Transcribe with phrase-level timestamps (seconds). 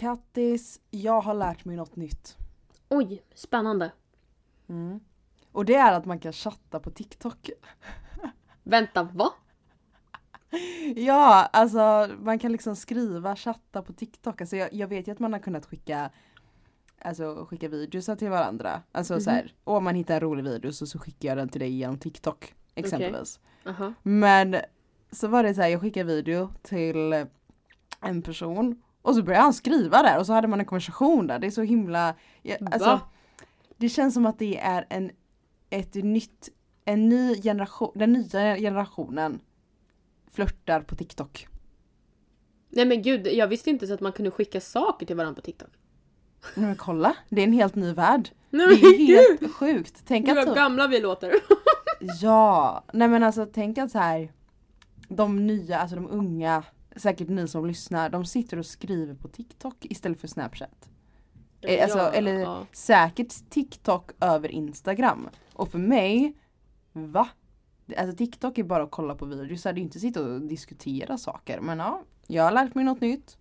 [0.00, 2.36] Kattis, jag har lärt mig något nytt.
[2.88, 3.92] Oj, spännande.
[4.68, 5.00] Mm.
[5.52, 7.50] Och det är att man kan chatta på TikTok.
[8.62, 9.32] Vänta, va?
[10.96, 14.40] Ja, alltså man kan liksom skriva, chatta på TikTok.
[14.40, 16.10] Alltså jag, jag vet ju att man har kunnat skicka
[17.02, 18.82] Alltså skicka videos till varandra.
[18.92, 19.20] Alltså Mhm.
[19.20, 21.70] så här, om man hittar en rolig video så, så skickar jag den till dig
[21.70, 22.54] genom TikTok.
[22.74, 23.40] Exempelvis.
[23.66, 23.92] Aha.
[24.02, 24.56] Men
[25.12, 27.26] så var det så här, jag skickade video till
[28.00, 31.38] en person och så började han skriva där och så hade man en konversation där.
[31.38, 32.14] Det är så himla,
[32.72, 33.00] alltså,
[33.76, 35.10] det känns som att det är en,
[35.70, 36.48] ett nytt,
[36.84, 39.40] en ny generation, den nya generationen
[40.32, 41.46] flörtar på TikTok.
[42.68, 45.40] Nej men gud, jag visste inte så att man kunde skicka saker till varandra på
[45.46, 45.70] TikTok.
[46.54, 48.28] Nej, Men kolla, det är en helt ny värld.
[48.50, 49.40] Nej Det är gud!
[49.40, 50.02] helt sjukt.
[50.06, 51.34] Tänk Gud att vad typ, gamla vi låter.
[52.20, 54.32] ja, nej men alltså tänk att så här
[55.08, 56.62] de nya, alltså de unga,
[56.96, 60.88] säkert ni som lyssnar, de sitter och skriver på TikTok istället för Snapchat.
[61.60, 62.66] Eh, alltså, Ja, eller ja.
[62.72, 65.28] säkert TikTok över Instagram.
[65.52, 66.34] Och för mig,
[66.92, 67.28] va?
[67.96, 71.60] Alltså TikTok är bara att kolla på videos, det är inte sitta och diskutera saker.
[71.60, 73.36] Men ja, jag har lärt mig något nytt.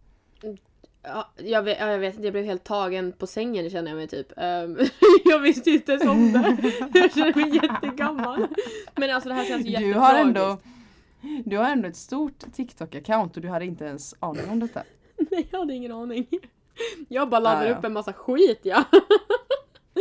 [1.03, 4.07] Ja, jag, vet, ja, jag vet jag blev helt tagen på sängen känner jag mig
[4.07, 4.27] typ.
[4.37, 4.77] Ehm,
[5.25, 6.99] jag visste inte ens om det.
[6.99, 8.47] Jag känner mig jättegammal.
[8.95, 10.27] Men alltså det här känns ju Du har jättetragiskt.
[10.27, 10.57] ändå
[11.45, 14.83] du har ändå ett stort TikTok-account och du hade inte ens aning om detta.
[15.31, 16.27] Nej, jag hade ingen aning.
[17.07, 17.77] Jag bara laddar Ja, ja.
[17.77, 18.83] upp en massa skit ja.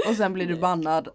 [0.08, 1.08] Och sen blir du bannad.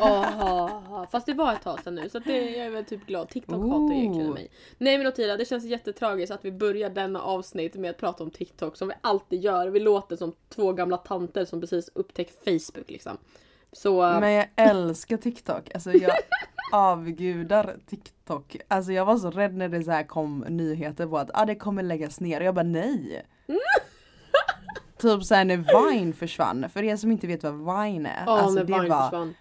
[0.00, 3.28] Åh, fast det var ett tag sedan nu så det, jag är väl typ glad.
[3.28, 4.50] TikTok hatar ju egentligen mig.
[4.78, 8.30] Nej men Otila, det känns jättetragiskt att vi börjar denna avsnitt med att prata om
[8.30, 9.68] TikTok som vi alltid gör.
[9.68, 13.16] Vi låter som två gamla tanter som precis upptäckt Facebook liksom.
[13.72, 14.02] Så...
[14.02, 15.70] Men jag älskar TikTok.
[15.74, 16.10] Alltså jag
[16.72, 18.56] avgudar TikTok.
[18.68, 21.54] Alltså jag var så rädd när det så här kom nyheter på att ah, det
[21.54, 23.26] kommer läggas ner och jag bara nej.
[24.98, 26.68] typ såhär när Vine försvann.
[26.68, 28.22] För er som inte vet vad Vine är.
[28.26, 29.34] Ja, alltså när det Vine var, försvann.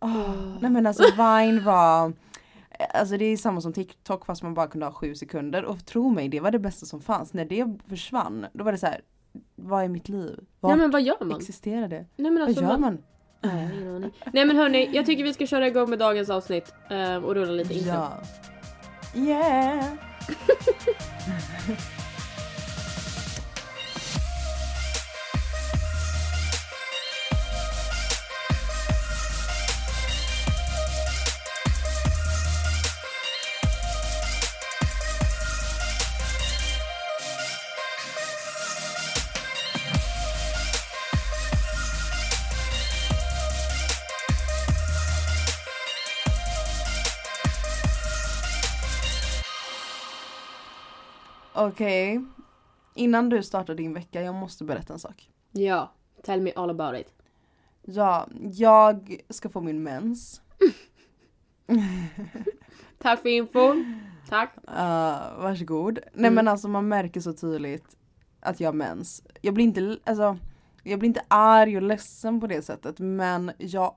[0.00, 2.12] Åh, nej men alltså Vine var
[2.94, 6.10] Alltså det är samma som TikTok fast man bara kunde ha sju sekunder och tro
[6.10, 7.32] mig det var det bästa som fanns.
[7.32, 9.00] När det försvann då var det så här.
[9.54, 10.44] Vad är mitt liv?
[10.60, 11.36] Vad Nej men vad gör man?
[11.36, 12.06] existerar det?
[12.16, 12.98] Nej men alltså vad gör man?
[13.42, 14.12] Nej, jag har ingen aning.
[14.32, 17.52] Nej men hörni, jag tycker vi ska köra igång med dagens avsnitt eh, och rulla
[17.52, 17.92] lite intro.
[17.92, 18.20] Ja.
[19.14, 19.84] Yeah!
[51.66, 52.24] Okej.
[52.94, 55.30] Innan du startar din vecka, jag måste berätta en sak.
[55.52, 55.92] Ja,
[56.24, 57.14] tell me all about it.
[57.82, 60.40] Ja, jag ska få min mens.
[62.98, 63.74] Tack för info.
[64.28, 64.54] Tack.
[64.68, 65.98] Uh, varsågod.
[66.12, 66.34] Nej Mm.
[66.34, 67.96] men alltså man märker så tydligt
[68.40, 69.22] att jag har mens.
[69.40, 70.38] Jag blir inte, alltså,
[70.82, 73.94] jag blir inte arg och ledsen på det sättet men jag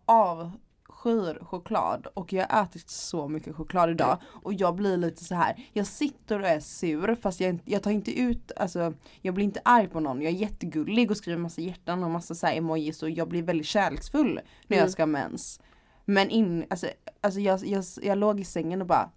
[1.05, 5.35] avskyr choklad och jag har ätit så mycket choklad idag och jag blir lite så
[5.35, 5.69] här.
[5.73, 9.61] jag sitter och är sur fast jag, jag tar inte ut, alltså jag blir inte
[9.65, 13.03] arg på någon, jag är jättegullig och skriver massa hjärtan och massa så här emojis
[13.03, 14.33] och jag blir väldigt kärleksfull
[14.67, 14.83] när Mm.
[14.83, 15.59] jag ska ha mens.
[16.05, 16.87] Men in, alltså,
[17.21, 19.09] alltså jag, jag, jag låg i sängen och bara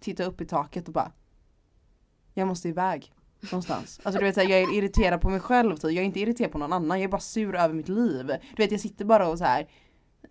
[0.00, 1.12] tittade upp i taket och bara
[2.34, 4.00] Jag måste iväg någonstans.
[4.02, 5.84] Alltså du vet jag är irriterad på mig själv typ.
[5.84, 8.26] Jag är inte irriterad på någon annan, jag är bara sur över mitt liv.
[8.56, 9.68] Du vet jag sitter bara och så här.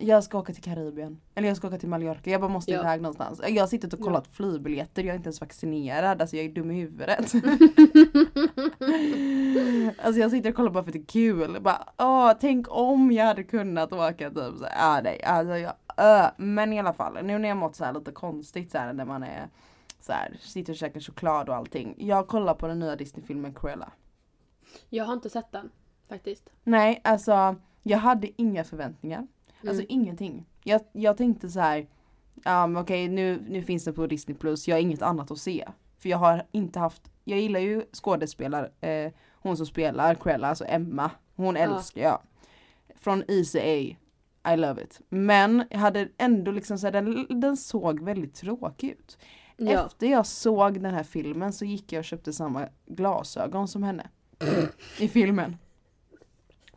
[0.02, 1.20] Jag ska åka till Karibien.
[1.34, 2.80] Eller jag ska åka till Mallorca, jag bara måste Ja.
[2.80, 3.40] iväg någonstans.
[3.48, 6.70] Jag har suttit och kollat flygbiljetter, jag är inte ens vaccinerad, alltså jag är dum
[6.70, 7.32] i huvudet.
[10.02, 11.58] alltså jag sitter och kollar bara för att det är kul.
[11.60, 16.30] Bara, åh, tänk om jag hade kunnat åka typ så ah, nej, alltså jag, äh.
[16.36, 19.04] Men i alla fall, nu när jag mått så här lite konstigt så här när
[19.04, 19.48] man är
[20.00, 21.94] så här, sitter och käkar choklad och allting.
[21.98, 23.92] Jag kollar på den nya Disney-filmen Cruella.
[24.88, 25.70] Jag har inte sett den
[26.08, 26.50] faktiskt.
[26.64, 29.26] Nej, alltså jag hade inga förväntningar.
[29.60, 29.86] Alltså Mm.
[29.88, 30.46] ingenting.
[30.64, 31.86] Jag, jag tänkte så här,
[32.44, 35.38] ja men okej nu, nu finns det på Disney Plus, jag har inget annat att
[35.38, 35.68] se.
[35.98, 40.64] För jag har inte haft, jag gillar ju skådespelare, eh, hon som spelar Cruella, alltså
[40.68, 42.18] Emma, hon älskar jag.
[42.96, 43.96] Från Easy A,
[44.52, 45.00] I love it.
[45.08, 49.18] Men jag hade ändå liksom så här, den, den såg väldigt tråkig ut.
[49.56, 49.86] Ja.
[49.86, 54.08] Efter jag såg den här filmen så gick jag och köpte samma glasögon som henne.
[54.98, 55.56] I filmen.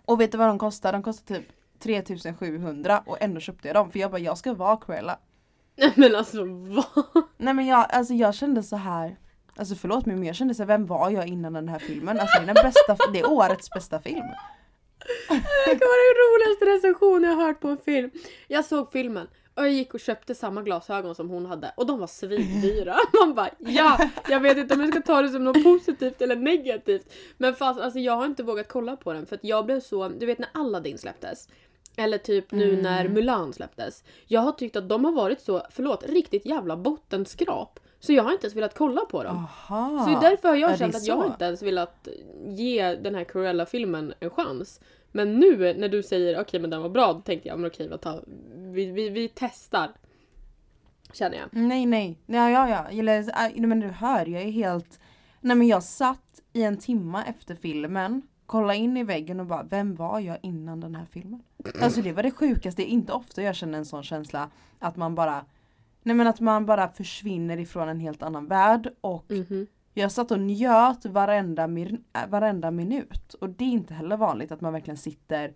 [0.06, 0.94] Och vet du vad de kostar?
[0.94, 1.46] De kostar typ
[1.84, 5.20] 3700 och ändå köpte jag dem för jag bara jag ska vara Cruella.
[5.96, 7.24] Men alltså vad?
[7.38, 9.18] Nej men jag, alltså jag kände så här.
[9.56, 12.20] Alltså förlåt mig men jag kände såhär, vem var jag innan den här filmen?
[12.20, 14.26] Alltså det är, den bästa, det är årets bästa film.
[15.66, 18.12] Det kan vara den roligaste recensionen jag har hört på en film.
[18.48, 22.00] Jag såg filmen och jag gick och köpte samma glasögon som hon hade och de
[22.00, 22.96] var svindyra.
[23.20, 26.36] Man bara ja, jag vet inte om jag ska ta det som något positivt eller
[26.36, 27.14] negativt.
[27.38, 30.08] Men fast alltså jag har inte vågat kolla på den för att jag blev så,
[30.08, 31.48] du vet när Aladdin släpptes.
[31.98, 32.82] Eller typ nu Mm.
[32.84, 34.04] när Mulan släpptes.
[34.28, 37.80] Jag har tyckt att de har varit så, förlåt, riktigt jävla bottenskrap.
[38.00, 39.38] Så jag har inte ens velat kolla på dem.
[39.38, 40.06] Aha.
[40.06, 41.22] Så därför har jag känt att jag så?
[41.22, 42.08] har inte ens velat
[42.48, 44.82] ge den här Cruella-filmen en chans.
[45.12, 47.98] Men nu när du säger okej men den var bra, då tänkte jag men okej
[48.02, 48.20] ta,
[48.56, 49.92] vi, vi, vi testar.
[51.14, 51.48] Känner jag.
[51.52, 53.20] Nej nej, ja ja ja, eller,
[53.60, 55.00] äh, men du hör, jag är helt
[55.42, 59.64] Nej men jag satt i en timma efter filmen Kolla in i väggen och bara,
[59.64, 61.44] vem var jag innan den här filmen?
[61.82, 64.50] Alltså det var det sjukaste, det är inte ofta jag känner en sån känsla
[64.80, 65.46] Att man bara
[66.04, 69.68] Nej men att man bara försvinner ifrån en helt annan värld och Mhm.
[69.94, 74.62] jag satt och njöt varenda, äh, varenda minut och det är inte heller vanligt att
[74.62, 75.54] man verkligen sitter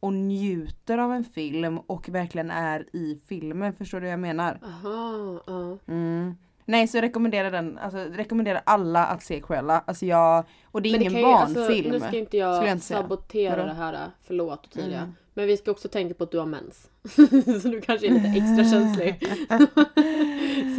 [0.00, 4.58] och njuter av en film och verkligen är i filmen, förstår du vad jag menar?
[4.64, 5.78] Aha, ja.
[5.86, 6.34] Mm.
[6.64, 9.82] Nej så jag rekommenderar den, alltså rekommenderar alla att se Cruella.
[9.86, 11.90] Alltså jag, och det är Men ingen ju- alltså, barnfilm.
[11.90, 13.00] nu ska inte jag, jag inte säga.
[13.02, 13.68] sabotera Vadå?
[13.68, 14.98] det här, förlåt Ottilia.
[14.98, 15.14] Mm.
[15.34, 16.90] Men vi ska också tänka på att du har mens.
[17.62, 19.28] så du kanske är lite extra känslig.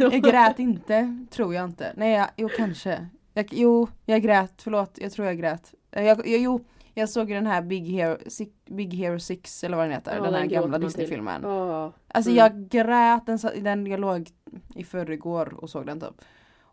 [0.00, 1.92] Jag grät inte, tror jag inte.
[1.96, 3.06] Nej jag, jo kanske.
[3.34, 5.74] Jag, jo, jag grät, förlåt, jag tror jag grät.
[5.90, 6.64] Eh, Jag, jag, jo,
[6.94, 10.22] jag såg den här Big Hero, Six, Big Hero 6 eller vad den heter, Ja,
[10.22, 10.78] den här gamla.
[10.78, 11.44] Disney-filmen.
[11.44, 11.90] Åh.
[12.08, 12.38] Alltså Mm.
[12.38, 14.28] jag grät, den, den, jag låg
[14.74, 16.22] i förrgår och såg den typ.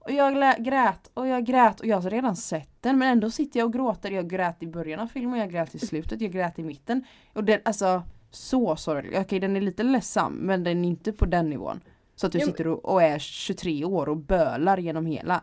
[0.05, 3.59] Och jag grät och jag grät och jag har redan sett den men ändå sitter
[3.59, 4.11] jag och gråter.
[4.11, 7.03] Jag grät i början av filmen, jag grät i slutet, jag grät i mitten.
[7.33, 9.17] Och den, alltså så sorglig.
[9.19, 11.81] Okej den är lite ledsam men den är inte på den nivån.
[12.15, 15.41] Så att du Ja, sitter och, och är 23 år och bölar genom hela.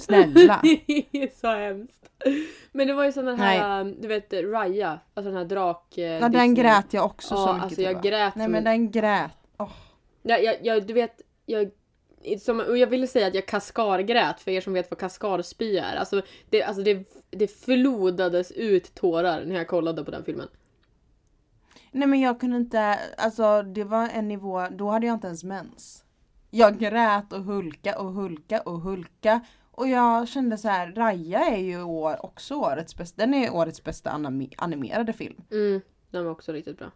[0.00, 0.60] Snälla.
[0.86, 2.08] det är så hemskt.
[2.72, 5.98] Men det var ju sån den här, du vet Raya, alltså den här drak...
[5.98, 6.54] eh, Ja den Disney.
[6.54, 9.30] grät jag också Ja, så mycket alltså jag grät Nej som men en- den grät.
[10.22, 11.70] jag, jag, jag, du vet, jag...
[12.40, 15.96] Som, och jag ville säga att jag kaskargrät för er som vet vad kaskarspy är.
[15.96, 20.48] Alltså det, alltså det, det flodades ut tårar när jag kollade på den filmen.
[21.90, 25.44] Nej men jag kunde inte, alltså det var en nivå, då hade jag inte ens
[25.44, 26.04] mens.
[26.50, 29.40] Jag grät och hulka och hulka och hulka.
[29.70, 33.84] Och jag kände så här, Raja är ju år, också årets bästa, den är årets
[33.84, 34.20] bästa
[34.56, 35.42] animerade film.
[35.50, 35.80] Mm,
[36.10, 36.90] den var också riktigt bra.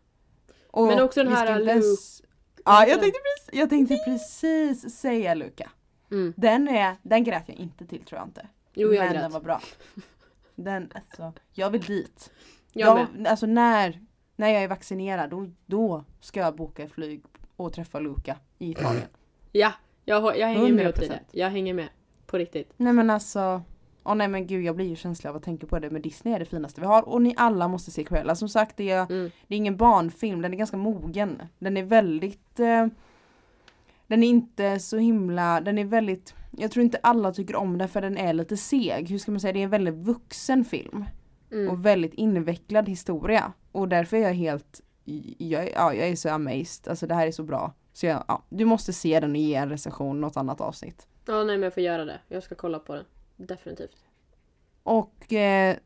[0.71, 2.23] Och Men också den här inte ens-
[2.67, 5.71] Ja jag tänkte, precis, jag tänkte precis säga Luca.
[6.11, 6.35] Mm.
[6.37, 8.47] Den är, den grät jag inte till tror jag inte.
[8.75, 9.23] Jo, jag men grät.
[9.23, 9.61] den var bra.
[10.55, 12.31] Den, alltså, jag vill dit.
[12.73, 13.27] Jag med.
[13.27, 14.01] alltså när,
[14.37, 17.23] när jag är vaccinerad då, då ska jag boka flyg
[17.57, 19.09] och träffa Luca i Italien.
[19.53, 19.73] Ja,
[20.05, 20.89] jag, jag hänger med 100%.
[20.89, 21.21] Ottilia.
[21.31, 21.89] Jag hänger med.
[22.27, 22.73] På riktigt.
[22.77, 23.63] nej men alltså,
[24.07, 26.35] åh nej men gud jag blir ju känslig av att tänka på det men Disney
[26.35, 28.35] är det finaste vi har och ni alla måste se Cruella.
[28.35, 29.31] Som sagt det är, Mm.
[29.49, 31.43] det är ingen barnfilm, den är ganska mogen.
[31.59, 32.87] Den är väldigt eh,
[34.07, 37.89] Den är inte så himla, den är väldigt Jag tror inte alla tycker om den
[37.89, 39.11] för den är lite seg.
[39.11, 41.05] Hur ska man säga, det är en väldigt vuxen film.
[41.53, 41.69] Mm.
[41.69, 43.53] och väldigt invecklad historia.
[43.73, 44.81] Och därför är jag helt,
[45.39, 46.89] jag, ja, jag är så amazed.
[46.89, 47.73] Alltså det här är så bra.
[47.93, 51.07] Så jag, ja, du måste se den och ge en recension något annat avsnitt.
[51.27, 52.21] Ja, nej men jag får göra det.
[52.29, 53.05] Jag ska kolla på den.
[53.37, 53.97] Definitivt.
[54.83, 55.77] Och eh,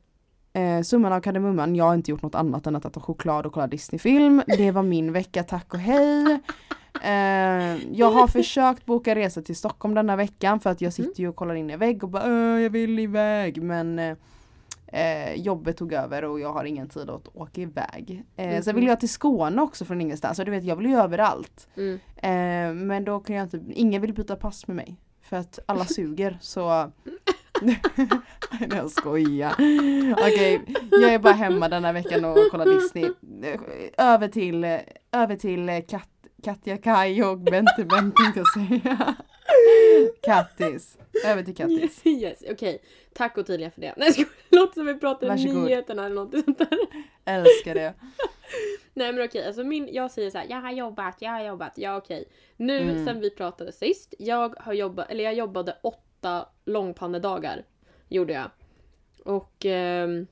[0.52, 3.52] eh, summan av kardemumman, jag har inte gjort något annat än att äta choklad och
[3.52, 4.42] kolla Disneyfilm.
[4.46, 6.40] Det var min vecka, tack och hej.
[7.02, 11.28] Eh, jag har försökt boka resa till Stockholm denna veckan för att jag sitter ju
[11.28, 14.16] och kollar in i vägg och bara "Åh, jag vill iväg men eh,
[14.86, 18.24] eh, jobbet tog över och jag har ingen tid att åka iväg.
[18.36, 18.80] Eh, Sen Mhm.
[18.80, 21.68] vill jag till Skåne också från ingenstans och du vet jag vill ju överallt.
[21.76, 21.94] Mm.
[22.16, 24.96] Eh, men då kan jag inte, ingen vill byta pass med mig.
[25.22, 26.90] För att alla suger så
[27.60, 27.80] Nej
[28.70, 29.52] jag skojar.
[30.12, 33.10] Okej, jag är bara hemma denna veckan och kollar Disney.
[33.98, 34.64] Över till,
[35.12, 36.08] över till Kat,
[36.44, 39.14] Katja Kaj och Bente Bente tänkte jag säga.
[40.22, 40.98] Kattis.
[41.26, 42.06] Över till Kattis.
[42.06, 42.44] Yes, yes.
[42.50, 42.82] okej.
[43.14, 43.94] Tack Ottilia för det.
[43.96, 45.64] Nej, jag låter som vi pratar Varsågod.
[45.64, 46.78] nyheterna eller något sånt där.
[47.24, 47.94] Älskar det.
[48.94, 51.72] Nej men okej, alltså min, jag säger så här, jag har jobbat, jag har jobbat,
[51.76, 52.24] ja okej.
[52.56, 53.06] Nu Mm.
[53.06, 55.98] sen vi pratade sist, jag har jobbat, eller jag jobbade åtta
[56.64, 57.64] långpannedagar.
[58.08, 58.50] Gjorde jag.
[59.24, 60.26] Och ehm,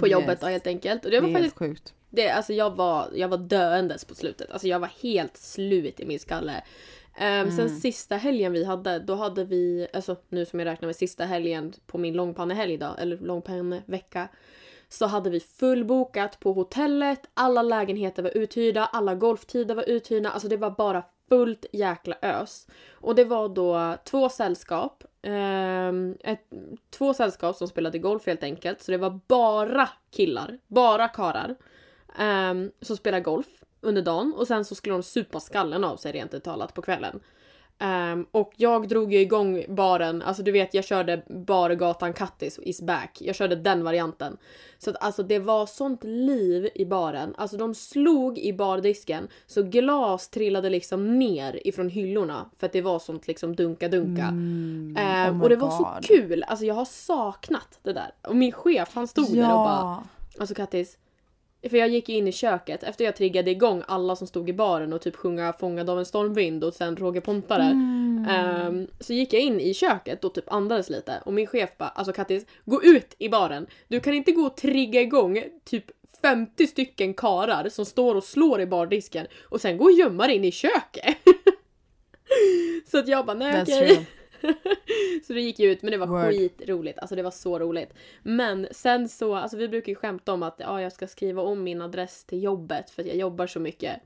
[0.00, 0.12] på Yes.
[0.12, 1.04] jobbet då helt enkelt.
[1.04, 1.94] Och det Det var är faktiskt, sjukt.
[2.10, 4.50] det, alltså jag var, jag var döendes på slutet.
[4.50, 6.62] Alltså jag var helt slut i min skalle.
[7.18, 7.68] Sen Mm.
[7.68, 11.72] sista helgen vi hade, då hade vi, alltså nu som jag räknar med sista helgen
[11.86, 14.28] på min långpannehelg då, eller långpannevecka.
[14.88, 20.48] Så hade vi fullbokat på hotellet, alla lägenheter var uthyrda, alla golftider var uthyrda, alltså
[20.48, 22.66] det var bara fullt jäkla ös.
[22.90, 25.04] Och det var då två sällskap.
[25.28, 26.40] Ehm, ett,
[26.90, 28.82] två sällskap som spelade golf helt enkelt.
[28.82, 31.56] Så det var bara killar, bara karar
[32.50, 33.46] um, som spelade golf
[33.80, 36.82] under dagen och sen så skulle de supa skallen av sig rent ut talat på
[36.82, 37.20] kvällen.
[37.78, 42.80] Ehm, och jag drog ju igång baren, alltså du vet jag körde bargatan Kattis is
[42.82, 43.18] back.
[43.20, 44.36] Jag körde den varianten.
[44.78, 47.34] Så att alltså det var sånt liv i baren.
[47.38, 52.82] Alltså de slog i bardisken så glas trillade liksom ner ifrån hyllorna för att det
[52.82, 54.22] var sånt liksom dunka-dunka.
[54.28, 56.04] Mm, Ehm, oh och det var så God.
[56.04, 58.10] kul, alltså jag har saknat det där.
[58.28, 60.02] Och min chef han stod där och bara Ja.
[60.38, 60.98] Alltså Kattis.
[61.70, 64.52] För jag gick ju in i köket efter jag triggade igång alla som stod i
[64.52, 67.62] baren och typ sjunga Fångad av en stormvind och sen Roger Pontare.
[67.62, 68.26] Mm.
[68.28, 71.88] Ehm, så gick jag in i köket och typ andades lite och min chef bara
[71.88, 73.66] alltså Kattis, gå ut i baren.
[73.88, 75.84] Du kan inte gå och trigga igång typ
[76.22, 80.36] 50 stycken karar som står och slår i bardisken och sen gå och gömma dig
[80.36, 81.16] in i köket.
[82.90, 83.86] så att jag bara nej okej.
[83.86, 84.04] true.
[85.26, 86.30] så det gick ju ut men det var Word.
[86.30, 86.98] skitroligt.
[86.98, 87.94] Alltså det var så roligt.
[88.22, 91.62] Men sen så, alltså vi brukar ju skämta om att ja, jag ska skriva om
[91.62, 94.00] min adress till jobbet för att jag jobbar så mycket.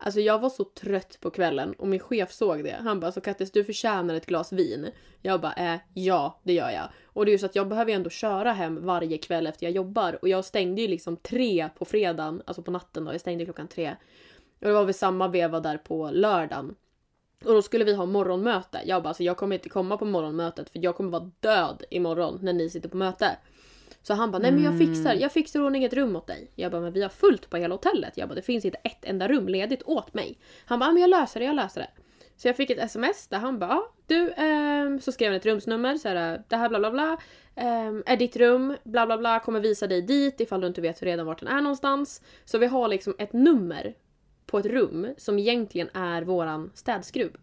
[0.00, 2.76] Alltså jag var så trött på kvällen och min chef såg det.
[2.80, 4.90] Han bara så Kattis du förtjänar ett glas vin.
[5.22, 6.88] Jag bara äh, ja det gör jag.
[7.04, 9.66] Och det är ju så att jag behöver ju ändå köra hem varje kväll efter
[9.66, 13.12] jag jobbar och jag stängde ju liksom tre på fredagen, alltså på natten då.
[13.12, 13.96] Jag stängde klockan tre.
[14.60, 16.74] Och det var väl samma veva där på lördagen.
[17.44, 18.80] Och då skulle vi ha morgonmöte.
[18.84, 22.38] Jag bara, alltså jag kommer inte komma på morgonmötet för jag kommer vara död imorgon
[22.42, 23.36] när ni sitter på möte.
[24.02, 26.50] Så han bara, nej men jag fixar, jag fixar ordning ett rum åt dig.
[26.54, 28.12] Jag bara, men vi har fullt på hela hotellet.
[28.16, 30.38] Jag bara, det finns inte ett enda rum ledigt åt mig.
[30.64, 31.90] Han bara, "Ja, men jag löser det, jag löser det.
[32.36, 35.46] Så jag fick ett sms där han bara, "Ja, du, ehm, så skrev han ett
[35.46, 37.18] rumsnummer, så här, det här bla bla bla.
[37.54, 41.02] ehm, är ditt rum, bla bla bla, kommer visa dig dit ifall du inte vet
[41.02, 42.22] redan vart den är någonstans.
[42.44, 43.94] Så vi har liksom ett nummer
[44.48, 47.36] på ett rum som egentligen är våran städskrubb.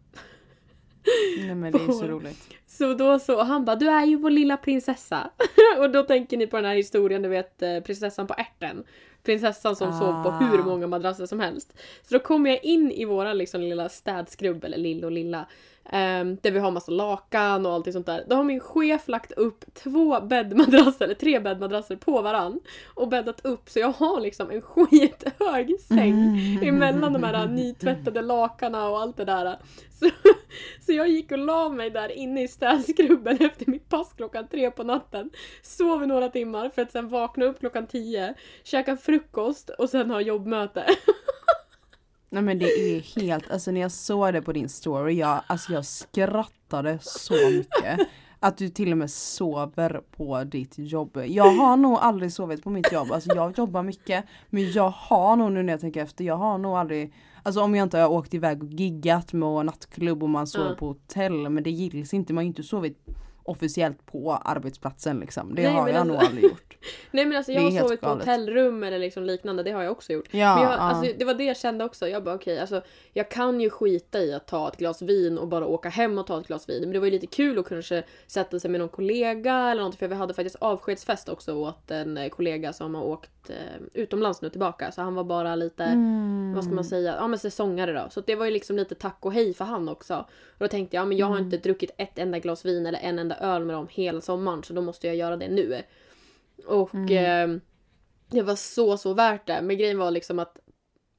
[1.38, 2.47] Nej men det är så roligt.
[2.67, 5.31] Så då så, och han bara du är ju vår lilla prinsessa.
[5.79, 8.83] och då tänker ni på den här historien, du vet eh, prinsessan på ärten.
[9.24, 10.39] Prinsessan som sov på Ah.
[10.39, 11.74] hur många madrasser som helst.
[12.03, 15.47] Så då kommer jag in i våra liksom lilla städskrubb, eller lill och lilla.
[15.89, 18.24] Ehm, där vi har massa lakan och allt sånt där.
[18.27, 22.60] Då har min chef lagt upp två bäddmadrasser, eller tre bäddmadrasser på varann.
[22.94, 28.82] Och bäddat upp så jag har liksom en skithög säng emellan de här nytvättade lakanen
[28.82, 29.58] och allt det där.
[30.00, 30.10] Så,
[30.86, 34.72] så jag gick och la mig där inne i städskrubben efter mitt pass klockan tre
[34.72, 35.30] på natten.
[35.62, 40.12] Sov i några timmar för att sen vakna upp klockan tio, käka frukost och sen
[40.12, 40.86] ha jobbmöte.
[42.36, 45.74] Nej men det är helt, alltså när jag såg det på din story, jag, alltså
[45.74, 48.08] jag skrattade så mycket.
[48.39, 51.18] Att du till och med sover på ditt jobb.
[51.27, 54.25] Jag har nog aldrig sovit på mitt jobb, alltså jag jobbar mycket.
[54.50, 57.13] Men jag har nog nu när jag tänker efter, jag har nog aldrig
[57.44, 60.75] Alltså om jag inte har åkt iväg och giggat med nattklubb och man sover Ja.
[60.75, 62.98] på hotell men det gills inte, man har ju inte sovit
[63.46, 65.56] officiellt på arbetsplatsen liksom.
[65.56, 66.78] Det Nej, har jag alltså- nog aldrig gjort.
[67.12, 70.14] Nej men alltså jag har sovit på hotellrum eller liksom liknande, det har jag också
[70.14, 70.28] gjort.
[70.32, 70.78] Ja, Men jag, ja.
[70.78, 72.08] alltså, det var det jag kände också.
[72.08, 72.82] Jag bara okej, alltså,
[73.14, 76.28] jag kan ju skita i att ta ett glas vin och bara åka hem och
[76.28, 76.82] ta ett glas vin.
[76.82, 79.96] Men det var ju lite kul att kanske sätta sig med någon kollega eller något.
[79.96, 83.56] För vi hade faktiskt avskedsfest också åt en eh, kollega som har åkt eh,
[83.94, 84.92] utomlands nu tillbaka.
[84.92, 86.54] Så han var bara lite, Mm.
[86.56, 88.08] vad ska man säga, ja men säsongare då.
[88.10, 90.16] Så det var ju liksom lite tack och hej för han också.
[90.48, 91.46] Och då tänkte jag, ja, men jag har Mm.
[91.46, 94.63] inte druckit ett enda glas vin eller en enda öl med dem hela sommaren.
[94.63, 95.82] Så då måste jag göra det nu.
[96.68, 97.51] Och Mm.
[97.51, 97.58] eh,
[98.32, 99.62] det var så, så värt det.
[99.62, 100.58] Men grejen var liksom att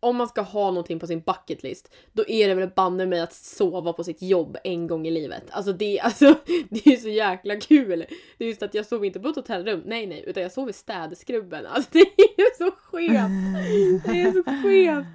[0.00, 3.20] om man ska ha någonting på sin bucket list, då är det väl banne mig
[3.20, 5.42] att sova på sitt jobb en gång i livet.
[5.50, 6.35] Alltså det, alltså,
[6.70, 8.04] det är så jäkla kul.
[8.38, 10.70] Det är just att jag sov inte på ett hotellrum, nej nej, utan jag sov
[10.70, 11.66] i städskrubben.
[11.70, 14.04] Alltså det är så skevt.
[14.06, 15.06] Det är så skevt.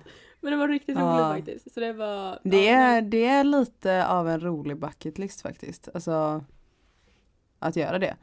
[0.44, 1.34] Men det var riktigt roligt Ja.
[1.36, 1.74] faktiskt.
[1.74, 2.40] Så det var...
[2.44, 5.90] Det ja, är, det är lite av en rolig bucket list faktiskt.
[5.94, 6.44] Alltså
[7.62, 8.16] att göra det.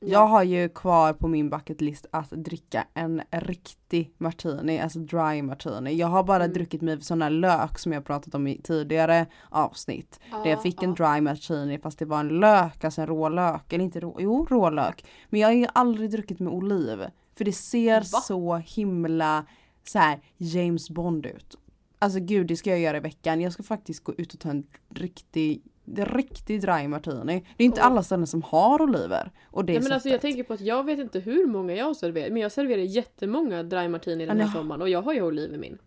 [0.00, 0.08] Ja.
[0.08, 5.42] Jag har ju kvar på min bucket list att dricka en riktig martini, alltså dry
[5.42, 5.94] martini.
[5.94, 6.54] Jag har bara Mm.
[6.54, 10.20] druckit mig sån här lök som jag pratat om i tidigare avsnitt.
[10.44, 13.72] Där jag fick en dry martini fast det var en lök, alltså en rå lök,
[13.72, 15.04] eller inte rå, jo rå lök.
[15.28, 17.04] Men jag har ju aldrig druckit med oliv.
[17.36, 18.02] För det ser Va?
[18.20, 19.46] så himla
[19.84, 21.58] så här James Bond ut.
[21.98, 23.40] Alltså gud det ska jag göra i veckan.
[23.40, 27.44] Jag ska faktiskt gå ut och ta en riktig, en riktig dry martini.
[27.56, 27.86] Det är inte Åh.
[27.86, 29.30] alla ställen som har oliver.
[29.50, 31.84] Och det Nej, men alltså jag tänker på att jag vet inte hur många jag
[31.86, 35.12] har serverat, men jag serverar jättemånga dry martini den här Ja, sommaren och jag har
[35.12, 35.78] ju oliv i min.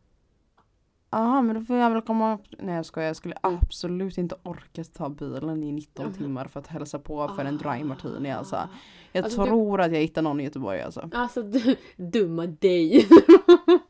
[1.11, 2.41] Jaha men då får jag väl komma upp.
[2.59, 3.59] Nej jag skojar, jag skulle Mm.
[3.63, 7.45] absolut inte orka ta bilen i 19 Ja, men- timmar för att hälsa på för
[7.45, 8.69] en dry martini alltså.
[9.11, 11.09] Jag Alltså, du- tror att jag hittar någon i Göteborg alltså.
[11.13, 13.07] Alltså du, dumma dig.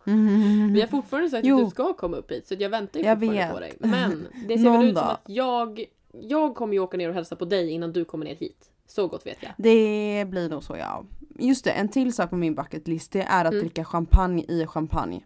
[0.06, 0.74] Mm.
[0.74, 1.58] Vi har fortfarande sagt Jo.
[1.60, 3.74] att du ska komma upp hit så jag väntar ju fortfarande på dig.
[3.80, 7.36] Men det ser väl ut som att jag, jag kommer ju åka ner och hälsa
[7.36, 8.72] på dig innan du kommer ner hit.
[8.88, 9.51] Så gott vet jag.
[9.58, 11.06] Det blir nog så ja.
[11.39, 13.63] Just det, en till sak på min bucket list det är att Mm.
[13.63, 15.25] dricka champagne i champagne.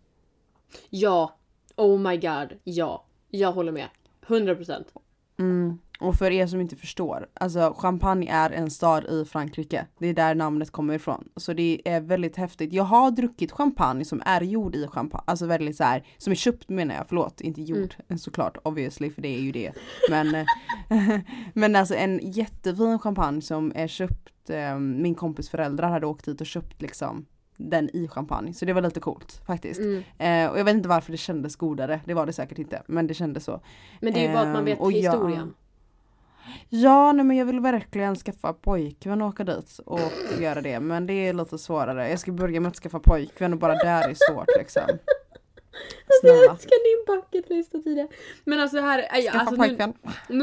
[0.90, 1.36] Ja,
[1.76, 3.06] oh my god, ja.
[3.30, 3.88] Jag håller med.
[4.28, 4.84] 100%.
[5.40, 5.78] Mm.
[6.04, 9.86] Och för er som inte förstår, alltså Champagne är en stad i Frankrike.
[10.00, 11.30] Det är där namnet kommer ifrån.
[11.36, 12.74] Så det är väldigt häftigt.
[12.74, 16.36] Jag har druckit champagne som är gjord i champagne, alltså väldigt så här, som är
[16.36, 19.72] köpt menar jag, förlåt, inte gjord såklart obviously för det är ju det.
[20.10, 20.46] Men, eh,
[21.54, 26.42] men alltså en jättefin champagne som är köpt, eh, min kompis föräldrar hade åkt dit
[26.42, 27.26] och köpt liksom
[27.58, 28.54] den i champagne.
[28.54, 29.80] Så det var lite coolt faktiskt.
[29.80, 30.04] Mm.
[30.18, 33.08] Eh, och jag vet inte varför det kändes godare, det var det säkert inte, men
[33.08, 33.62] det kändes så.
[34.00, 35.54] Men det är ju bara att man Ehm, vet historien.
[35.58, 35.63] Ja,
[36.70, 40.00] Ja, nej men jag vill verkligen skaffa pojkvän och åka dit och
[40.42, 40.80] göra det.
[40.80, 42.10] Men det är lite svårare.
[42.10, 44.84] Jag ska börja med att skaffa pojkvän och bara där är svårt liksom.
[46.08, 46.52] Jag Snälla.
[46.54, 48.08] älskar din bucket list tidigare.
[48.44, 49.94] Men alltså här, Skaffa alltså nu,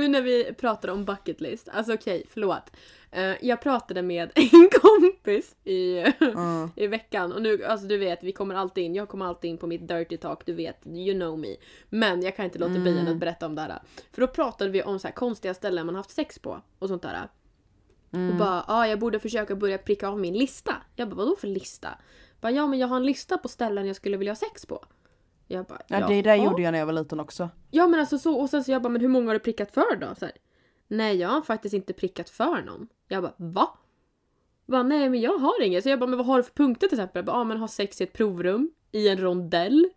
[0.03, 2.71] nu när vi pratar om bucket list, alltså okej, förlåt.
[3.13, 6.71] Eh, jag pratade med en kompis i, Mm.
[6.77, 9.59] i veckan och nu, alltså du vet, vi kommer alltid in, jag kommer alltid in
[9.59, 11.57] på mitt dirty talk, du vet, you know me.
[11.89, 13.13] Men jag kan inte låta bli Mm.
[13.13, 13.79] att berätta om det här.
[14.13, 17.03] För då pratade vi om så här konstiga ställen man haft sex på och sånt
[17.03, 17.29] där.
[18.11, 18.39] Och Mm.
[18.39, 20.77] bara, ja jag borde försöka börja pricka av min lista.
[20.97, 21.89] Jag bara, vadå för lista?
[22.41, 24.85] Bara, ja men jag har en lista på ställen jag skulle vilja ha sex på.
[25.53, 27.49] Jag bara, Ja, det där "Jaha." gjorde jag när jag var liten också.
[27.71, 29.75] Ja men alltså så, och sen så jag bara, men hur många har du prickat
[29.75, 30.07] för då?
[30.19, 30.35] Så här,
[30.89, 32.89] nej jag har faktiskt inte prickat för någon.
[33.09, 33.69] Jag bara, va?
[34.67, 35.83] Bara, nej men jag har inget.
[35.83, 37.19] Så jag bara, men vad har du för punkter till exempel?
[37.21, 39.89] Jag bara, ja men ha sex i ett provrum, i en rondell.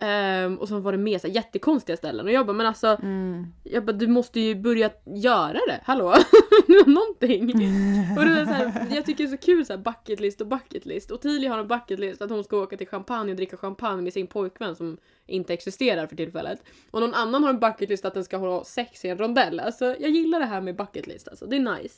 [0.00, 2.26] Ehm, och så var det mer så här, jättekonstiga ställen.
[2.26, 3.46] Och jag bara, men alltså, Mm.
[3.62, 5.80] jag bara, du måste ju börja göra det.
[5.84, 6.14] Hallå?
[6.86, 7.42] Någonting.
[8.18, 10.40] Och det är så här, jag tycker det är så kul så här bucket list
[10.40, 11.10] och bucket list.
[11.10, 14.02] Och Tilly har en bucket list att hon ska åka till champagne och dricka champagne
[14.02, 14.96] med sin pojkvän som
[15.26, 16.62] inte existerar för tillfället.
[16.90, 19.60] Och någon annan har en bucket list att den ska ha sex i en rondell.
[19.60, 21.46] Alltså jag gillar det här med bucket list alltså.
[21.46, 21.94] Det är nice.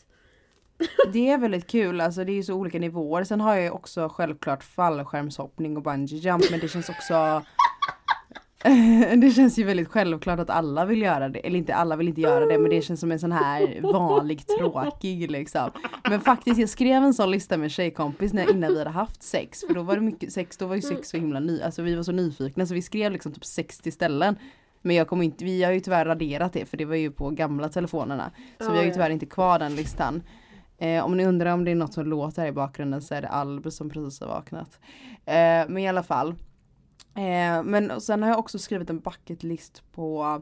[1.12, 3.24] Det är väldigt kul, alltså det är ju så olika nivåer.
[3.24, 7.42] Sen har jag ju också självklart fallskärmshoppning och bungee jump men det känns också
[9.16, 12.20] det känns ju väldigt självklart att alla vill göra det, eller inte alla vill inte
[12.20, 15.70] göra det men det känns som en sån här vanlig tråkig liksom.
[16.10, 19.60] Men faktiskt jag skrev en sån lista med tjejkompis när, innan vi hade haft sex
[19.66, 21.94] för då var det mycket sex, då var ju sex så himla ny, alltså vi
[21.94, 24.36] var så nyfikna så vi skrev liksom typ 60 ställen.
[24.82, 27.30] Men jag kommer inte, vi har ju tyvärr raderat det för det var ju på
[27.30, 28.30] gamla telefonerna.
[28.58, 30.22] Så Ja, vi har ju tyvärr inte kvar den listan.
[30.78, 33.22] Eh, om ni undrar om det är något som låter här i bakgrunden så är
[33.22, 34.80] det Alb som precis har vaknat.
[35.24, 35.34] Eh,
[35.68, 36.34] men i alla fall.
[37.16, 40.40] Eh, men sen har jag också skrivit en bucket list på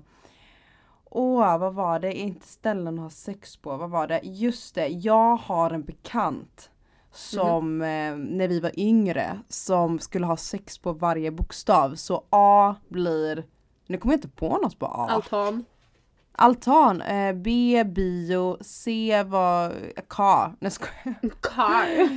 [1.17, 2.13] Åh, vad var det?
[2.13, 3.77] Inte ställen att ha sex på.
[3.77, 4.21] Vad var det?
[4.23, 6.71] Just det, jag har en bekant
[7.13, 11.95] som eh, när vi var yngre som skulle ha sex på varje bokstav.
[11.95, 13.47] Så A blir,
[13.87, 15.07] nu kommer jag inte på något på A.
[15.11, 15.65] Altan.
[16.33, 19.73] Altan, eh, B bio, C var
[20.09, 20.25] K.
[20.59, 21.15] Nej skojar.
[21.41, 22.11] Car.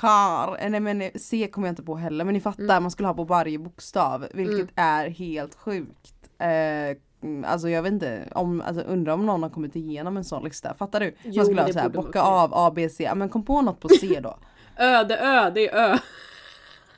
[0.00, 0.56] Kar.
[0.60, 2.82] Eh, Nej men eh, C kommer jag inte på heller men ni fattar Mm.
[2.82, 4.68] man skulle ha på varje bokstav vilket Mm.
[4.74, 6.14] är helt sjukt.
[6.38, 10.24] Eh, mm, alltså jag vet inte, om, alltså, undrar om någon har kommit igenom en
[10.24, 10.74] sån lista.
[10.74, 11.14] Fattar du?
[11.22, 13.10] Jo, man skulle ha det så här, borde man bocka av A, B, C.
[13.14, 14.38] Men kom på något på C då.
[14.78, 15.98] Öde ö, det är ö.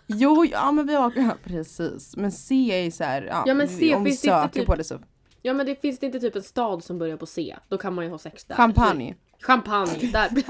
[0.06, 2.16] jo, ja men vi har, ja, precis.
[2.16, 4.74] Men C är ju så här, ja, Ja, men C om vi söker typ- på
[4.74, 4.98] det så.
[5.44, 7.56] Ja men det finns det inte typ en stad som börjar på C?
[7.68, 8.54] Då kan man ju ha sex där.
[8.54, 9.14] Champagne.
[9.42, 10.28] Champagne, där.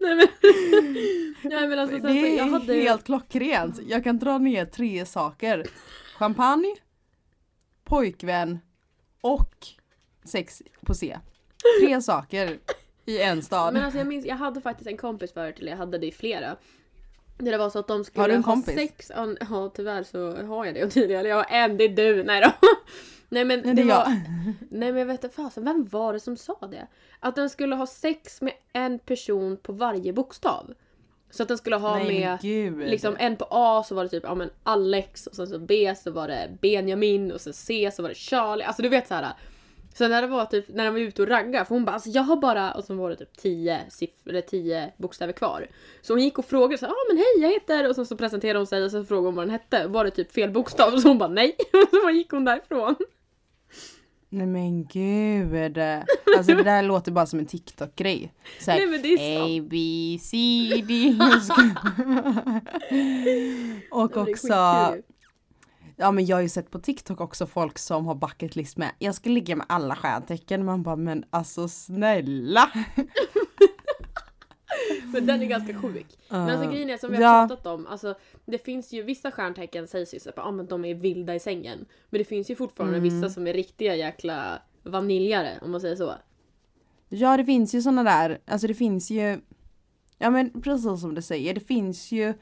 [0.00, 0.26] Nej men,
[1.42, 3.80] nej, men alltså sen så, Det är hade ju- helt klockrent.
[3.88, 5.64] Jag kan dra ner tre saker.
[6.18, 6.74] Champagne,
[7.84, 8.58] pojkvän
[9.20, 9.54] och
[10.24, 11.18] sex på C.
[11.80, 12.58] Tre saker
[13.04, 13.74] i en stad.
[13.74, 16.12] Men alltså jag minns, jag hade faktiskt en kompis förut, eller jag hade det i
[16.12, 16.56] flera.
[17.40, 18.74] Där det var så att de skulle Har du en ha kompis?
[18.74, 19.10] sex,
[19.50, 22.22] ja tyvärr så har jag det och tydligen, eller jag har en, det är du,
[22.24, 22.52] nej då.
[23.32, 24.06] Nej men Nej, det är var, jag.
[24.70, 26.86] nej men jag vet inte fasen, vem var det som sa det?
[27.20, 30.74] Att den skulle ha sex med en person på varje bokstav.
[31.30, 32.78] Så att den skulle ha Nej med gud.
[32.78, 35.94] liksom en på A så var det typ ja, men Alex och sen så B
[35.96, 38.64] så var det Benjamin och så C så var det Charlie.
[38.64, 39.32] Alltså du vet så här.
[39.94, 42.10] Så när det var typ när de var ute och ragga för hon bara alltså
[42.10, 45.66] jag har bara och så var det typ 10 siffror eller 10 bokstäver kvar.
[46.02, 48.16] Så hon gick och frågade så ja ah, men hej jag heter och så, så
[48.16, 49.86] presenterade hon sig och så frågade hon vad den hette.
[49.86, 50.98] Var det typ fel bokstav?
[50.98, 51.56] Så hon bara nej.
[51.72, 52.96] Och så gick hon därifrån.
[54.32, 55.78] Nej men gud.
[56.36, 58.32] Alltså det där låter bara som en TikTok-grej.
[58.66, 59.62] Nej, men det är sant.
[59.62, 60.36] A, B, C,
[60.88, 61.14] D.
[63.90, 64.54] och också.
[66.00, 68.90] Ja men jag har ju sett på TikTok också folk som har bucket list med,
[68.98, 70.64] jag ska ligga med alla stjärntecken.
[70.64, 72.70] Man bara men alltså snälla.
[75.12, 76.06] Men den är ganska sjuk.
[76.28, 77.48] Men alltså grejen är som vi har Ja.
[77.48, 78.14] pratat om, alltså
[78.46, 81.40] det finns ju vissa stjärntecken sägs ju så att ah, men de är vilda i
[81.40, 81.86] sängen.
[82.10, 83.10] Men det finns ju fortfarande Mm.
[83.20, 86.14] vissa som är riktiga jäkla vaniljare om man säger så.
[87.08, 89.40] Ja det finns ju såna där, alltså det finns ju
[90.18, 92.34] Ja men precis som du säger, det finns ju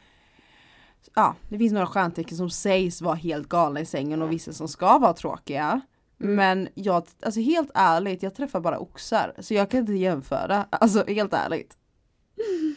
[1.15, 4.69] Ja, det finns några stjärntecken som sägs vara helt galna i sängen och vissa som
[4.69, 5.81] ska vara tråkiga.
[6.21, 6.35] Mm.
[6.35, 9.33] Men jag, alltså helt ärligt, jag träffar bara oxar.
[9.39, 11.77] Så jag kan inte jämföra, alltså helt ärligt.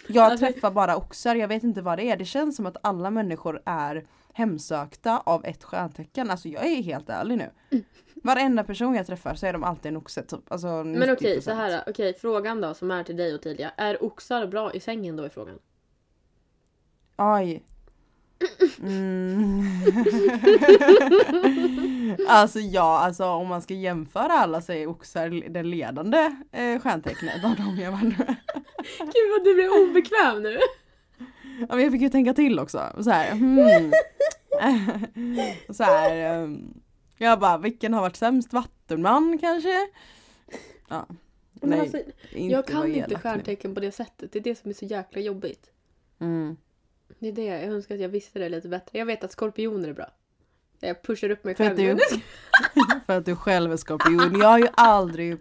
[0.08, 2.18] Jag Alltså- träffar bara oxar, jag vet inte vad det är.
[2.18, 6.30] Det känns som att alla människor är hemsökta av ett stjärntecken.
[6.30, 7.50] Alltså jag är helt ärlig nu.
[8.24, 10.52] Varenda person jag träffar så är de alltid en oxe typ.
[10.52, 11.42] Alltså Men okej, 90%.
[11.42, 11.84] så här.
[11.88, 13.72] Okej, frågan då som är till dig Ottilia.
[13.78, 15.60] Är oxar bra i sängen då i frågan?
[17.18, 17.64] Oj.
[18.84, 19.64] Mm.
[22.28, 27.46] alltså ja, alltså om man ska jämföra alla så är oxar den ledande eh, stjärntecknet
[27.46, 28.00] av dem jag var
[28.98, 30.58] Gud vad du blir obekväm nu!
[31.60, 32.92] ja, men Jag fick ju tänka till också.
[33.04, 33.92] Så här, hmm.
[35.76, 36.82] så här, ehm,
[37.18, 38.54] jag bara, vilken har varit sämst?
[38.54, 39.88] Vattenman kanske?
[40.90, 41.06] Ja.
[41.54, 41.98] Men Nej, alltså,
[42.32, 43.16] jag kan inte elak nu.
[43.16, 44.32] stjärntecken på det sättet.
[44.32, 45.72] Det är det som är så jäkla jobbigt.
[46.20, 46.58] Mm.
[47.20, 48.98] Det är det, jag önskar att jag visste det lite bättre.
[49.00, 50.08] Jag vet att skorpioner är bra.
[50.80, 51.98] Jag pushar upp mig För själv.
[51.98, 52.20] att, du,
[53.06, 54.40] för att du själv är skorpion.
[54.42, 55.38] Jag har ju aldrig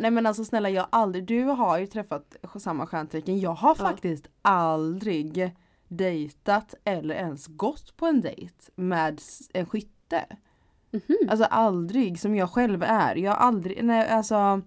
[0.00, 3.40] Nej men alltså snälla jag har aldrig, du har ju träffat samma stjärntecken.
[3.40, 3.74] Jag har Ja.
[3.74, 5.54] faktiskt aldrig
[5.88, 9.20] dejtat eller ens gått på en dejt med
[9.52, 10.24] en skytte.
[10.90, 11.16] Mhm.
[11.28, 13.16] Alltså aldrig som jag själv är.
[13.16, 14.60] Jag har aldrig, nej alltså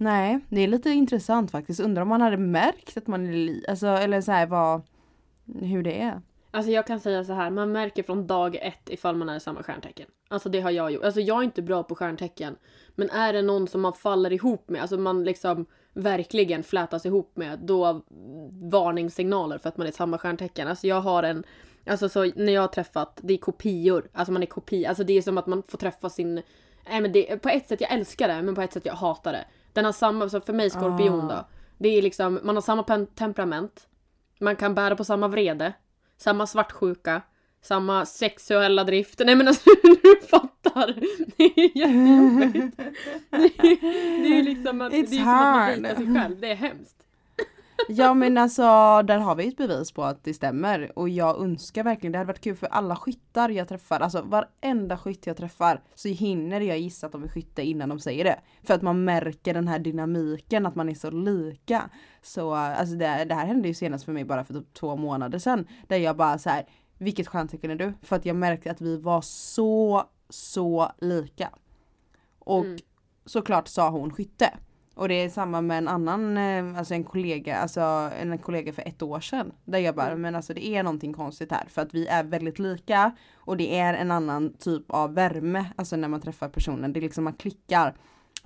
[0.00, 1.80] Nej, det är lite intressant faktiskt.
[1.80, 4.82] Undrar om man hade märkt att man är li, alltså eller så här vad,
[5.54, 6.22] hur det är.
[6.50, 9.62] Alltså jag kan säga så här, man märker från dag ett ifall man är samma
[9.62, 10.06] stjärntecken.
[10.28, 11.04] Alltså det har jag gjort.
[11.04, 12.56] Alltså jag är inte bra på stjärntecken.
[12.94, 17.36] Men är det någon som man faller ihop med, alltså man liksom verkligen flätas ihop
[17.36, 18.02] med, då
[18.70, 20.68] varningssignaler för att man är samma stjärntecken.
[20.68, 21.44] Alltså jag har en,
[21.86, 24.08] alltså så när jag har träffat, det är kopior.
[24.12, 26.34] Alltså man är kopi, alltså det är som att man får träffa sin,
[26.90, 29.32] nej men det, på ett sätt jag älskar det, men på ett sätt jag hatar
[29.32, 29.44] det.
[29.72, 31.34] Den har samma, så för mig skorpion Ah.
[31.34, 31.48] då.
[31.78, 33.88] Det är liksom, man har samma temperament.
[34.38, 35.72] Man kan bära på samma vrede.
[36.16, 37.22] Samma svartsjuka.
[37.62, 39.20] Samma sexuella drift.
[39.24, 39.70] Nej men alltså
[40.02, 40.94] du fattar.
[41.36, 42.76] Det är jättejobbigt.
[43.30, 46.40] Det är, det är liksom att, det är It's som att man dejtar sig själv.
[46.40, 46.97] Det är hemskt.
[47.88, 48.62] Ja men alltså
[49.02, 52.26] där har vi ett bevis på att det stämmer och jag önskar verkligen, det hade
[52.28, 56.78] varit kul för alla skyttar jag träffar, alltså varenda skytt jag träffar så hinner jag
[56.78, 58.40] gissa att de är skytte innan de säger det.
[58.62, 61.90] För att man märker den här dynamiken, att man är så lika.
[62.22, 65.38] Så alltså det, det här hände ju senast för mig bara för typ två månader
[65.38, 65.66] sedan.
[65.86, 66.66] Där jag bara så här,
[66.98, 67.92] vilket stjärntecken är du?
[68.02, 71.50] För att jag märkte att vi var så, så lika.
[72.38, 72.78] Och Mm.
[73.24, 74.54] såklart sa hon skytte.
[74.98, 77.80] Och det är samma med en annan, eh, alltså en kollega, alltså
[78.20, 79.52] en kollega för ett år sedan.
[79.64, 80.20] Där jag bara, Mm.
[80.20, 83.78] men alltså det är någonting konstigt här för att vi är väldigt lika och det
[83.78, 86.92] är en annan typ av värme, alltså när man träffar personen.
[86.92, 87.94] Det är liksom man klickar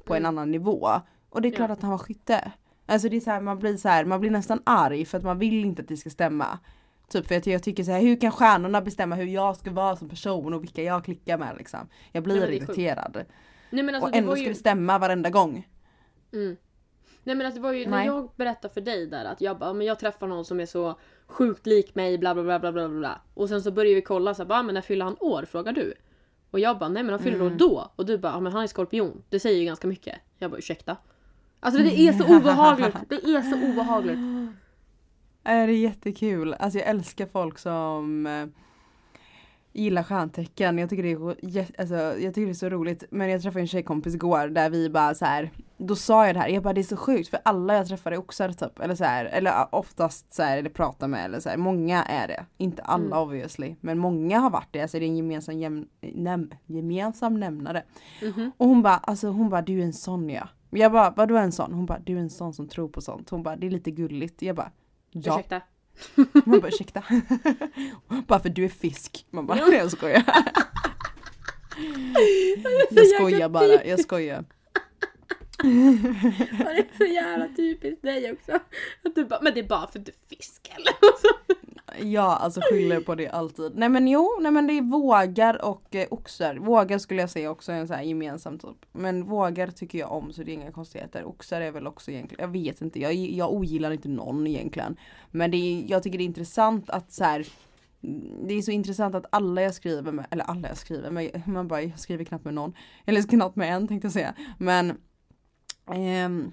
[0.05, 0.29] på en Mm.
[0.29, 0.89] annan nivå.
[1.31, 1.73] Och det är klart Ja.
[1.73, 2.53] att han var skytte.
[2.87, 5.25] Alltså det är så här, man blir så här, man blir nästan arg för att
[5.25, 6.59] man vill inte att det ska stämma.
[7.09, 9.97] Typ för att jag tycker så här, hur kan stjärnorna bestämma hur jag ska vara
[9.97, 11.81] som person och vilka jag klickar med liksom.
[12.13, 13.25] Jag blir Nej, irriterad.
[13.71, 14.49] Nej men alltså och ändå var ska ju...
[14.49, 15.67] det stämma varenda gång.
[16.33, 16.57] Mm.
[17.25, 18.07] Nej men alltså det var ju när Nej.
[18.07, 20.99] jag berättade för dig där att jag bara, men jag träffar någon som är så
[21.27, 23.21] sjukt lik mig bla bla bla bla bla bla.
[23.35, 25.45] Och sen så började vi kolla så här, bara, men när fyller han år?
[25.45, 25.95] Frågar du.
[26.51, 27.47] Och jag bara, nej men han fyller Mm.
[27.53, 27.91] år då.
[27.97, 29.23] Och du bara, ja men han är skorpion.
[29.29, 30.19] Det säger ju ganska mycket.
[30.39, 30.97] Jag bara, ursäkta.
[31.61, 32.97] Alltså det är så obehagligt.
[33.09, 34.19] Det är så obehagligt.
[35.43, 36.55] Det är jättekul.
[36.55, 38.47] Alltså jag älskar folk som eh,
[39.73, 40.79] gillar stjärntecken.
[40.79, 43.05] Jag tycker, det är, alltså, jag tycker det är så roligt.
[43.11, 45.51] Men jag träffade en tjejkompis igår där vi bara så här.
[45.77, 48.13] Då sa jag det här, jag bara det är så sjukt för alla jag träffar
[48.13, 48.79] är oxar typ.
[48.81, 51.57] Eller så här, eller oftast så här, eller pratar med eller så här.
[51.57, 52.45] Många är det.
[52.59, 53.19] Inte alla Mm.
[53.19, 53.77] obviously.
[53.81, 54.81] Men många har varit det.
[54.81, 57.83] Alltså det är en gemensam, jäm, näm, gemensam nämnare.
[58.23, 58.51] Mhm.
[58.57, 60.49] Och hon bara, alltså hon bara du är en sån ja.
[60.71, 61.73] Jag bara vadå en sån?
[61.73, 63.31] Hon bara du är en sån som tror på sånt.
[63.31, 64.43] Hon bara det är lite gulligt.
[64.43, 64.71] Jag bara
[65.11, 65.35] ja.
[65.35, 65.61] Ursäkta.
[66.45, 67.03] Man bara ursäkta.
[68.27, 69.27] bara för du är fisk.
[69.31, 70.23] Man bara jag skojar.
[72.91, 74.45] jag skojar bara, jag skojar.
[75.63, 75.69] Ja,
[76.59, 78.53] Det är så jävla typiskt dig också.
[79.05, 80.95] Att du bara, men det är bara för att du är fisk eller?
[82.01, 83.73] Ja alltså skyller på det alltid.
[83.75, 86.57] Nej men jo, nej men det är vågar och eh, oxar.
[86.57, 88.87] Vågar skulle jag säga också är en sån här gemensam typ.
[88.93, 91.25] Men vågar tycker jag om så det är inga konstigheter.
[91.25, 94.97] Oxar är väl också egentligen, jag vet inte, jag, jag ogillar inte någon egentligen.
[95.31, 97.47] Men det är, jag tycker det är intressant att så här.
[98.03, 101.43] Mm, det är så intressant att alla jag skriver med, eller alla jag skriver med,
[101.47, 102.75] man bara jag skriver knappt med någon.
[103.07, 104.35] Eller knappt med en tänkte jag säga.
[104.59, 104.99] Men
[105.95, 106.51] ehm,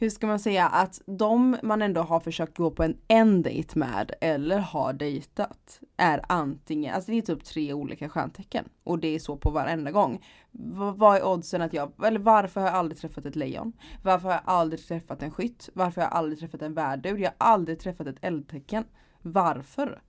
[0.00, 3.78] hur ska man säga att de man ändå har försökt gå på en, en dejt
[3.78, 9.08] med eller har dejtat är antingen, alltså det är typ tre olika stjärntecken och det
[9.14, 10.14] är så på varenda gång.
[10.50, 13.72] V- vad är oddsen att jag, eller varför har jag aldrig träffat ett lejon?
[14.02, 15.68] Varför har jag aldrig träffat en skytt?
[15.74, 17.16] Varför har jag aldrig träffat en värdur?
[17.18, 18.84] Jag har aldrig träffat ett eldtecken.
[19.22, 20.02] Varför?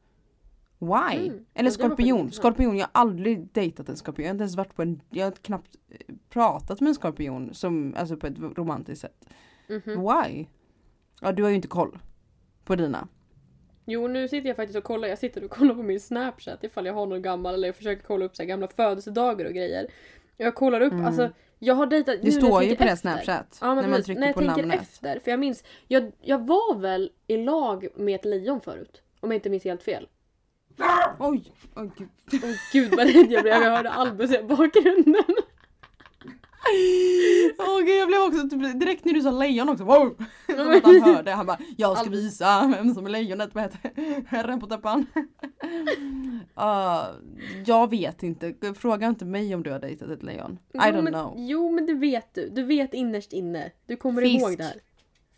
[0.80, 1.28] Why?
[1.28, 2.32] Mm, Eller skorpion.
[2.32, 4.23] Skorpion, jag har aldrig dejtat en skorpion.
[4.25, 7.54] Jag har inte ens varit på en, jag har knappt eh, pratat med en skorpion
[7.54, 9.25] som, alltså på ett romantiskt sätt.
[9.69, 9.82] Mhm.
[9.86, 10.45] Why?
[11.21, 11.99] Ja du har ju inte koll
[12.65, 13.08] på dina.
[13.86, 16.86] Jo nu sitter jag faktiskt och kollar, jag sitter och kollar på min snapchat ifall
[16.86, 19.88] jag har någon gammal eller jag försöker kolla upp så gamla födelsedagar och grejer.
[20.38, 21.05] Jag kollar upp, Mm.
[21.05, 21.29] alltså
[21.60, 22.15] jag har dejtat...
[22.21, 22.95] Det står ju på efter.
[22.95, 23.58] snapchat.
[23.62, 24.82] Ja, när man trycker när jag på tänker namnet.
[24.82, 29.01] efter, för jag minns, jag, jag var väl i lag med ett lejon förut.
[29.19, 30.08] Om jag inte minns helt fel.
[31.19, 31.53] Oj!
[31.75, 32.10] Oj gud.
[32.43, 35.23] Åh gud vad rädd jag blev, jag hörde Albus i bakgrunden.
[37.60, 40.15] Åh gud jag blev också typ, direkt när du sa lejon också, wow!
[40.56, 43.80] Som att han hörde, han bara jag ska visa vem som är lejonet, heter
[44.28, 45.06] herren på täppan?
[46.54, 47.06] Ah,
[47.65, 50.52] jag vet inte, fråga inte mig om du har dejtat ett lejon.
[50.54, 51.34] I Jo, don't men, know.
[51.38, 53.72] Jo men det vet du, du vet innerst inne.
[53.88, 54.41] Du kommer Fisk.
[54.41, 54.74] ihåg det här.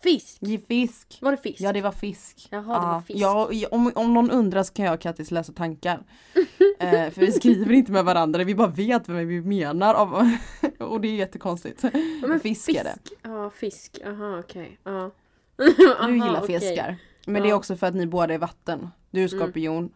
[0.04, 0.40] Fisk!
[0.68, 1.18] Fisk.
[1.22, 1.62] Var det fisk?
[1.62, 2.48] Ja det var fisk.
[2.52, 3.20] Jaha, det var fisk.
[3.20, 6.04] Ja, om, om någon undrar så kan jag och Kattis läsa tankar.
[6.80, 9.94] eh, för vi skriver inte med varandra, vi bara vet vem vi menar.
[9.94, 10.38] Av,
[10.80, 11.84] och det är jättekonstigt.
[12.22, 12.98] Ja, men fisk är det.
[13.22, 14.00] Ja, fisk.
[14.06, 14.80] Aha, okej.
[14.84, 15.12] Ja.
[16.08, 16.60] Du gillar okej.
[16.60, 16.98] fiskar.
[17.26, 18.90] Men det är också för att ni båda är vatten.
[19.12, 19.92] Du är skorpion.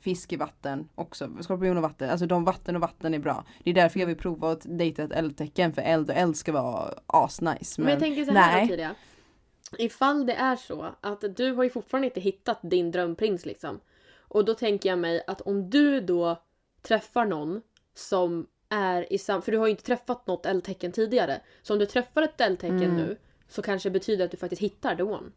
[0.00, 1.30] Fisk i vatten också.
[1.40, 2.10] Skorpion och vatten.
[2.10, 3.44] Alltså de vatten och vatten är bra.
[3.64, 5.72] Det är därför jag vill prova att dejta ett eldtecken.
[5.72, 7.80] För eld och eld ska vara asnice.
[7.82, 8.66] Men jag tänker så här nej.
[8.66, 8.94] då, Tidia.
[9.78, 13.80] Ifall det är så att du har ju fortfarande inte hittat din drömprins liksom.
[14.18, 16.42] Och då tänker jag mig att om du då
[16.82, 17.62] träffar någon
[17.94, 19.42] som är i sam...
[19.42, 21.40] För du har ju inte träffat något eldtecken tidigare.
[21.62, 22.96] Så om du träffar ett eldtecken Mm.
[22.96, 23.16] nu
[23.48, 25.30] så kanske det betyder att du faktiskt hittar the one.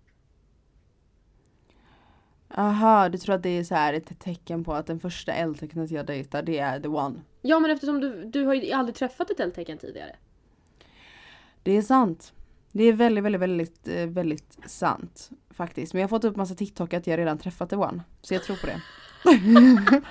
[2.48, 5.92] Aha, du tror att det är så här ett tecken på att den första eldtecknet
[5.92, 7.22] jag dejtar det är the one.
[7.42, 10.16] Ja men eftersom du, du har ju aldrig träffat ett eldtecken tidigare.
[11.64, 12.34] Det är sant.
[12.74, 15.30] Det är väldigt, väldigt, väldigt, eh, väldigt sant.
[15.50, 15.94] Faktiskt.
[15.94, 18.04] Men jag har fått upp massa TikTok att jag redan träffat the one.
[18.22, 18.82] Så jag tror på det.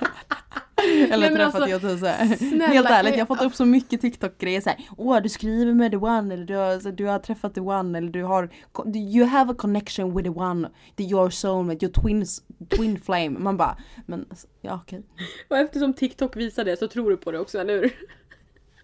[1.10, 2.36] Eller Nej, träffat alltså, jag såhär.
[2.36, 4.78] snälla, Helt ärligt, jag- jag har fått upp så mycket TikTok-grejer såhär.
[4.96, 8.10] Åh, du skriver med the one eller du har, du har träffat the one eller
[8.10, 8.50] du har
[8.94, 10.68] You have a connection with the one.
[10.96, 13.28] The your soulmate, your twins, twin flame.
[13.38, 15.02] Man bara, men alltså, ja okej.
[15.48, 17.92] Och eftersom TikTok visar det så tror du på det också, eller hur?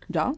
[0.07, 0.35] Ja.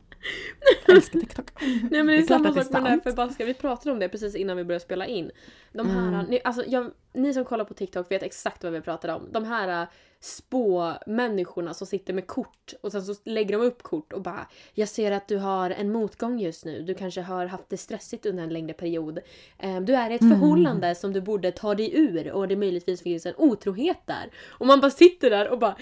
[0.86, 1.46] Jag älskar TikTok.
[1.62, 3.98] Nej men det är, Det är samma sak med den här förbaskade, vi pratade om
[3.98, 5.30] det precis innan vi började spela in.
[5.72, 6.26] De här, Mm.
[6.26, 9.28] ni, alltså, jag, ni som kollar på TikTok vet exakt vad vi pratar om.
[9.32, 9.88] De här äh,
[10.20, 14.88] spå-människorna som sitter med kort och sen så lägger de upp kort och bara Jag
[14.88, 16.82] ser att du har en motgång just nu.
[16.82, 19.18] Du kanske har haft det stressigt under en längre period.
[19.58, 20.40] Ehm, Du är i ett Mm.
[20.40, 24.30] förhållande som du borde ta dig ur och det möjligtvis finns en otrohet där.
[24.48, 25.76] Och man bara sitter där och bara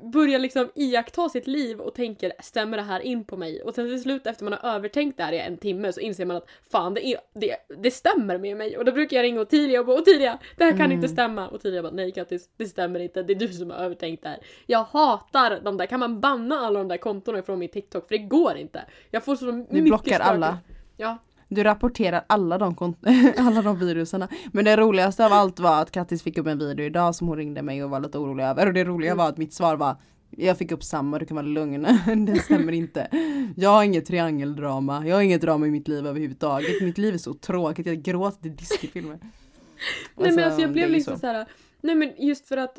[0.00, 3.62] börjar liksom iaktta sitt liv och tänker stämmer det här in på mig?
[3.62, 6.24] Och sen till slut efter man har övertänkt det här i en timme så inser
[6.24, 8.78] man att fan det, är, det, det stämmer med mig.
[8.78, 10.92] Och då brukar jag ringa Ottilia och bara Ottilia det här kan Mm.
[10.92, 11.48] inte stämma.
[11.48, 14.28] Och Ottilia bara nej Kattis det stämmer inte det är du som har övertänkt det
[14.28, 14.38] här.
[14.66, 18.08] Jag hatar de där, kan man banna alla de där kontona från min TikTok?
[18.08, 18.84] För det går inte.
[19.10, 20.58] Jag får så mycket Du blockar alla.
[20.96, 21.18] Ja.
[21.48, 24.28] Du rapporterar alla de, kont- alla de viruserna.
[24.52, 27.36] Men det roligaste av allt var att Kattis fick upp en video idag som hon
[27.36, 28.66] ringde mig och var lite orolig över.
[28.66, 29.96] Och det roliga var att mitt svar var
[30.36, 31.82] jag fick upp samma, du kan vara lugn.
[32.26, 33.08] det stämmer inte.
[33.56, 35.06] Jag har inget triangeldrama.
[35.06, 36.82] Jag har inget drama i mitt liv överhuvudtaget.
[36.82, 37.86] Mitt liv är så tråkigt.
[37.86, 39.18] Jag gråter till Disney-filmer.
[40.16, 41.26] Nej men alltså jag det blev liksom så.
[41.26, 41.46] här.
[41.80, 42.78] Nej men just för att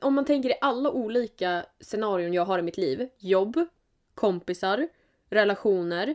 [0.00, 3.08] om man tänker i alla olika scenarion jag har i mitt liv.
[3.18, 3.66] Jobb,
[4.14, 4.88] kompisar,
[5.30, 6.14] relationer,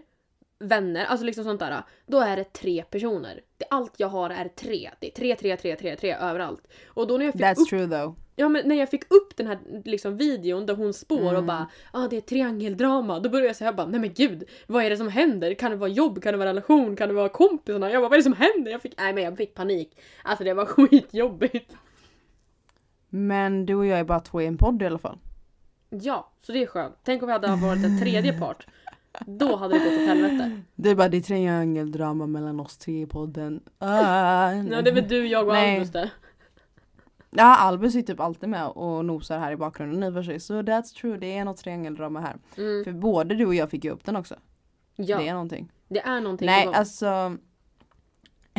[0.60, 1.84] vänner, alltså liksom sånt där.
[2.06, 3.42] Då är det tre personer.
[3.58, 4.92] Det, allt jag har är tre.
[5.00, 6.68] Det är tre, tre, tre, tre, tre överallt.
[6.88, 8.16] Och då när jag fick That's upp true though.
[8.36, 11.46] Ja men när jag fick upp den här liksom, videon där hon spår och Mm.
[11.46, 13.20] bara ah, det är triangeldrama.
[13.20, 15.54] Då började jag säga bara nej men gud vad är det som händer?
[15.54, 16.24] Kan det vara jobb?
[16.24, 16.96] Kan det vara relation?
[16.96, 17.92] Kan det vara kompisarna?
[17.92, 18.72] Jag bara vad är det som händer?
[18.72, 19.98] Jag fick, nej men jag fick panik.
[20.24, 21.76] Alltså det var skitjobbigt.
[23.10, 25.18] Men du och jag är bara två i en podd i alla fall.
[25.90, 26.96] Ja, så det är skönt.
[27.04, 28.68] Tänk om vi hade varit en tredje part.
[29.26, 30.62] Då hade det gått åt helvete.
[30.76, 33.62] Det är bara det är triangeldrama mellan oss tre i podden.
[33.80, 35.76] Ah, Ja, det är väl du, jag och Nej.
[35.76, 36.10] Albus det.
[37.32, 40.40] Ja, Albus är typ alltid med och nosar här i bakgrunden i och för sig.
[40.40, 42.36] Så that's true, det är något triangeldrama här.
[42.58, 42.84] Mm.
[42.84, 44.36] För både du och jag fick ju upp den också.
[44.96, 45.72] Ja, Det är någonting.
[45.88, 47.38] det är någonting Nej, alltså.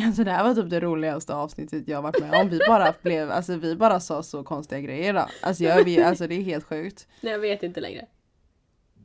[0.01, 2.49] Alltså det här var typ det roligaste avsnittet jag varit med om.
[2.49, 5.25] Vi bara blev, alltså vi bara sa så konstiga grejer då.
[5.41, 7.07] Alltså, jag, vi, alltså det är helt sjukt.
[7.21, 8.05] Nej, jag vet inte längre.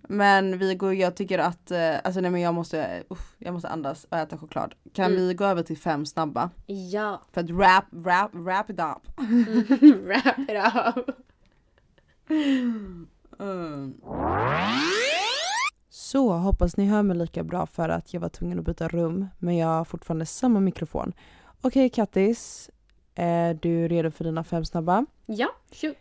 [0.08, 3.68] Men vi går, jag tycker att, eh, alltså nej men jag måste, uff, jag måste
[3.68, 4.74] andas och äta choklad.
[4.94, 5.16] Kan Mm.
[5.28, 6.50] vi gå över till fem snabba?
[6.66, 7.22] Ja.
[7.32, 9.18] För att wrap, wrap, wrap it up.
[10.06, 10.50] Wrap it
[10.96, 11.16] up.
[13.38, 13.94] Mm.
[15.90, 19.26] Så hoppas ni hör mig lika bra för att jag var tvungen att byta rum
[19.38, 21.12] men jag har fortfarande samma mikrofon.
[21.60, 22.70] Okej Kattis,
[23.14, 25.06] är du redo för dina fem snabba?
[25.26, 25.96] Ja, shoot.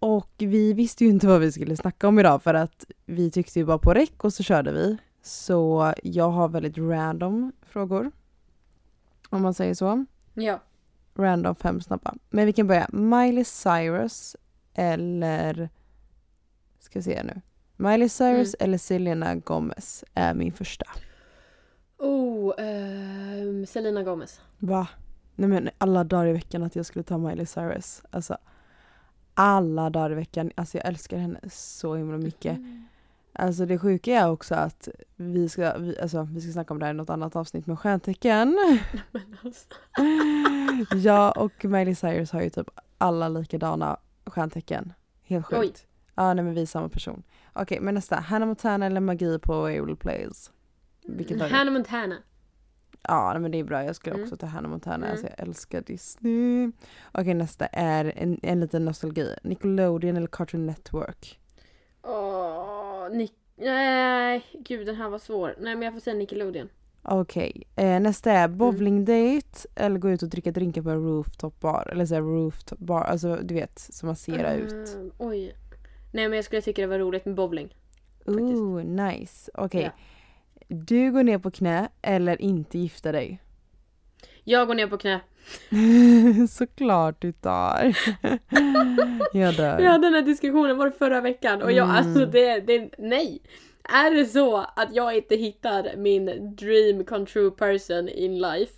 [0.00, 3.58] Och vi visste ju inte vad vi skulle snacka om idag för att vi tyckte
[3.58, 4.98] ju bara på räck och så körde vi.
[5.22, 8.10] Så jag har väldigt random frågor.
[9.28, 10.04] Om man säger så.
[10.34, 10.60] Ja.
[11.14, 12.14] Random fem snabba.
[12.30, 12.88] Men vi kan börja.
[12.92, 14.36] Miley Cyrus
[14.74, 15.68] eller...
[16.78, 17.40] Ska vi se nu.
[17.76, 20.86] Miley Cyrus eller Selena Gomez är min första.
[21.98, 24.40] Oh, ehm, Selena Gomez.
[24.58, 24.88] Va?
[25.34, 28.02] Nej men alla dagar i veckan att jag skulle ta Miley Cyrus.
[28.10, 28.38] Alltså
[29.34, 30.50] alla dagar i veckan.
[30.54, 32.58] Alltså jag älskar henne så himla mycket.
[33.32, 36.86] Alltså det sjuka är också att vi ska, vi, alltså, vi ska snacka om det
[36.86, 38.58] här i något annat avsnitt med stjärntecken.
[39.44, 39.66] Alltså.
[40.94, 44.92] jag och Miley Cyrus har ju typ alla likadana stjärntecken.
[45.22, 45.58] Helt Oj.
[45.58, 45.86] sjukt.
[46.14, 47.22] Ja nej men vi är samma person.
[47.52, 48.16] Okej men nästa.
[48.16, 50.50] Hannah Montana eller magi på Able Plays?
[51.06, 51.40] Vilket?
[51.50, 52.16] Hannah Montana.
[53.02, 53.84] Ja men det är bra.
[53.84, 54.24] Jag skulle Mm.
[54.24, 54.96] också ta Hannah Montana.
[54.96, 55.10] Mm.
[55.10, 56.70] Alltså jag älskar Disney.
[57.12, 59.34] Okej nästa är en, en liten nostalgi.
[59.42, 61.38] Nickelodeon eller Cartoon Network?
[62.02, 63.32] Åh, Nick...
[63.56, 65.54] Nej, gud den här var svår.
[65.60, 66.68] Nej men jag får säga Nickelodeon.
[67.02, 68.58] Okej, eh, nästa är Mm.
[68.58, 71.88] bowlingdate eller gå ut och dricka drinkar på en rooftop bar.
[71.92, 74.72] Eller såhär rooftop bar, alltså du vet som man ser ut.
[74.96, 75.54] Ehm, oj.
[76.12, 77.74] Nej men jag skulle tycka det var roligt med bowling.
[78.26, 79.50] Ooh, nice.
[79.54, 79.82] Okej.
[79.82, 79.90] Ja.
[80.72, 83.42] Du går ner på knä eller inte gifta dig?
[84.44, 85.20] Jag går ner på knä.
[86.50, 87.96] Såklart du tar.
[89.32, 89.78] jag dör.
[89.78, 91.96] Vi hade den här diskussionen var förra veckan och jag Mm.
[91.96, 93.42] alltså det, det, nej.
[93.84, 98.72] Är det så att jag inte hittar min dream come true person in life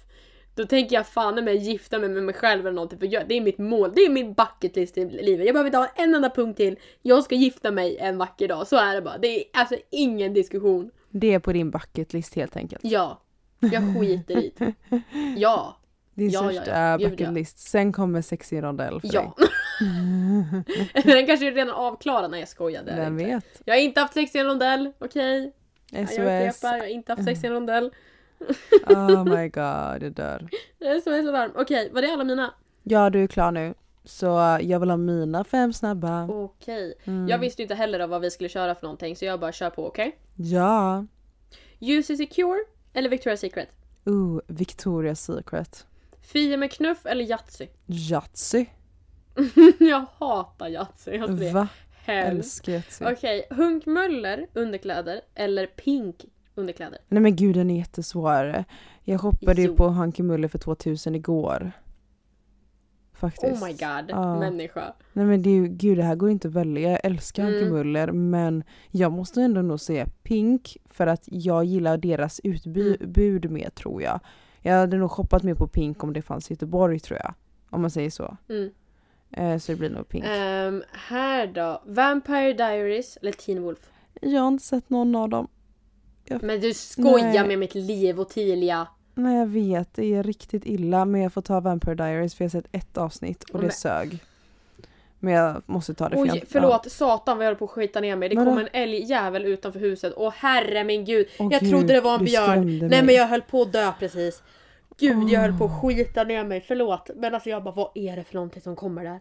[0.55, 3.37] då tänker jag fan med gifta mig med mig själv eller någonting för jag, det
[3.37, 5.47] är mitt mål, det är min bucket list i livet.
[5.47, 6.77] Jag behöver inte ha en enda punkt till.
[7.03, 9.19] Jag ska gifta mig en vacker dag, så är det bara.
[9.19, 10.91] Det är alltså ingen diskussion.
[11.12, 12.85] Det är på din bucket list helt enkelt.
[12.85, 13.20] Ja,
[13.61, 14.72] jag skiter i det.
[15.37, 15.77] Ja,
[16.14, 16.98] Din Ja, största ja.
[17.27, 17.31] Ja.
[17.31, 17.59] list.
[17.59, 19.35] Sen kommer sexig rondell för ja.
[21.05, 22.31] Den kanske är redan avklarad.
[22.31, 22.94] Nej jag dig.
[22.94, 23.35] är Vem inte.
[23.35, 23.62] vet?
[23.64, 25.53] Jag har inte haft sex i en rondell, okej?
[25.90, 26.18] Jag SOS.
[26.18, 27.92] upprepar, jag har inte haft sex i en rondell.
[28.87, 30.48] Oh my god, jag dör.
[30.79, 31.51] Jag är så varm.
[31.55, 32.55] Okej, var det alla mina?
[32.83, 33.75] Ja, du är klar nu.
[34.05, 36.27] Så jag vill ha mina fem snabba.
[36.31, 36.95] Okej.
[37.05, 37.29] Mm.
[37.29, 39.71] Jag visste ju inte heller vad vi skulle köra för någonting så jag bara kör
[39.71, 40.19] på, okej?
[40.37, 41.07] Ja.
[41.81, 42.59] UC Secure
[42.93, 43.69] eller Victoria's Secret?
[44.05, 45.87] Ooh, Victoria's Secret.
[46.21, 47.67] Fia med knuff eller Yatzy?
[47.87, 48.67] Yatzy.
[49.79, 51.11] jag hatar Yatzy.
[51.11, 51.69] Är Va?
[52.07, 53.05] Älskar Yatzy.
[53.05, 56.99] Okej, Hunk Möller underkläder eller Pink underkläder?
[57.09, 58.65] Nej men gud den är jättesvår.
[59.05, 59.77] Jag shoppade ju Jo.
[59.77, 61.73] på Hanky Muller för 2000 igår.
[63.31, 63.63] Faktiskt.
[63.63, 64.39] Oh my god, Ja.
[64.39, 64.93] människa.
[65.13, 66.91] Nej men det är ju, gud det här går inte att välja.
[66.91, 67.69] Jag älskar Mm.
[67.71, 73.71] Muller men jag måste ändå nog säga Pink för att jag gillar deras utbud mer
[73.71, 74.21] tror jag.
[74.63, 77.35] Jag hade nog shoppat mer på Pink om det fanns i Göteborg tror jag.
[77.71, 78.37] Om man säger så.
[78.49, 78.71] Mm.
[79.31, 80.25] Eh, så det blir nog Pink.
[80.29, 83.91] Ehm, här då, Vampire Diaries eller Teen Wolf?
[84.21, 85.49] Jag har inte sett någon av dem.
[86.43, 87.47] Men du skojar Nej.
[87.49, 88.87] med mitt liv Ottilia.
[89.14, 92.48] Nej jag vet, det är riktigt illa men jag får ta Vampire Diaries för jag
[92.48, 94.18] har sett ett avsnitt och det Men- sög.
[95.18, 97.70] Men jag måste ta det för Oj, jag, förlåt, satan vad jag höll på att
[97.70, 98.29] skita ner mig.
[98.29, 98.51] Det Vadå?
[98.51, 100.12] kom en älgjävel utanför huset.
[100.16, 101.27] Åh herre min gud.
[101.38, 102.66] Åh, jag gud, trodde det var en björn.
[102.66, 103.03] Nej mig.
[103.03, 104.42] men jag höll på att dö precis.
[104.98, 107.11] Gud jag höll på att skita ner mig, förlåt.
[107.16, 109.20] Men alltså jag bara vad är det för någonting som kommer där?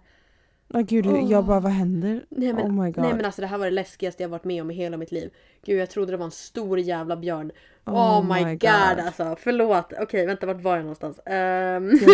[0.74, 1.32] Ja gud, Åh.
[1.32, 2.26] jag bara vad händer?
[2.30, 3.04] Nej men, oh my god.
[3.04, 5.12] nej men alltså det här var det läskigaste jag varit med om i hela mitt
[5.12, 5.32] liv.
[5.66, 7.52] Gud jag trodde det var en stor jävla björn.
[7.86, 8.60] Oh, Oh my, my god.
[8.60, 9.06] God.
[9.06, 9.36] alltså.
[9.40, 9.94] Förlåt.
[10.00, 11.20] Okej vänta vart var jag någonstans?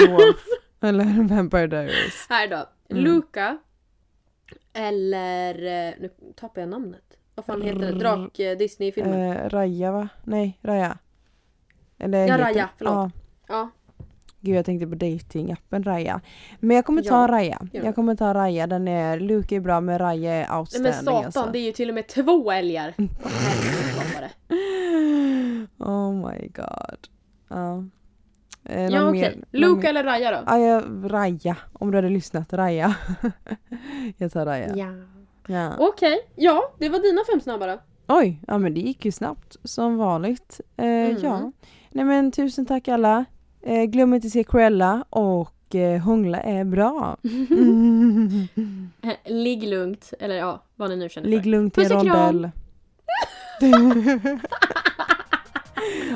[0.10, 0.46] Wolf.
[0.82, 2.26] Eller Vampire Diaries.
[2.30, 2.66] här då.
[2.90, 3.04] Mm.
[3.04, 3.58] Luca.
[4.74, 7.04] Eller, eh, nu tappar jag namnet.
[7.36, 7.92] Vad fan heter det?
[7.92, 9.32] Drak eh, Disney-filmen.
[9.32, 10.10] Eh, Raja va?
[10.24, 10.98] Nej, Raja.
[12.00, 12.94] Eller Ja, Raja, förlåt.
[12.94, 13.12] Ja.
[13.48, 13.70] Ja.
[14.40, 16.22] Gud jag tänkte på datingappen Raja.
[16.60, 17.62] Men jag kommer ta Ja, Raja.
[17.72, 18.68] Jag kommer ta Raja.
[18.68, 21.50] Den är, Luke är bra men Raja är Nej outstanding men satan, alltså.
[21.52, 22.94] det är ju till och med två älgar.
[22.98, 23.32] Vad?
[25.80, 27.08] Oh my god.
[27.48, 27.84] Ja.
[28.64, 29.36] Eh, Ja okej.
[29.36, 30.38] någon Luca mer- eller Raja då?
[30.46, 31.58] Ja, jag, Raja.
[31.74, 32.54] Om du hade lyssnat.
[32.54, 32.96] Raja.
[34.18, 34.76] jag tar Raja.
[34.76, 34.88] Ja.
[35.48, 35.74] Ja.
[35.80, 37.80] Okej, ja det var dina fem snabba då.
[38.08, 40.62] Oj, ja men det gick ju snabbt som vanligt.
[40.78, 41.18] Eh, Mm.
[41.24, 41.52] Ja.
[41.92, 43.26] Nej men tusen tack alla.
[43.62, 47.18] Eh, glöm inte att se Cruella och eh, hångla är bra.
[47.50, 48.48] Mm.
[49.26, 51.50] Ligg lugnt, eller ja, vad ni nu känner Ligg för.
[51.50, 52.50] lugnt i rondell.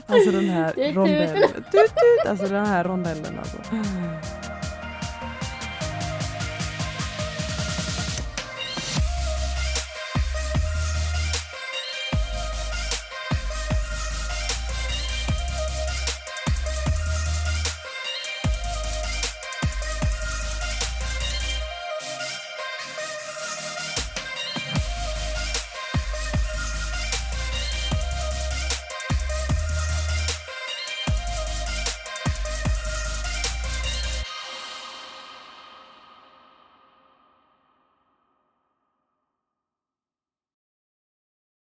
[0.08, 1.42] Alltså den här rondellen.
[1.54, 2.30] Tut, tut.
[2.30, 3.58] Alltså den här rondellen alltså.